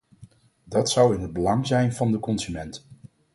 [0.63, 2.87] Dat zou in het belang zijn van de consument.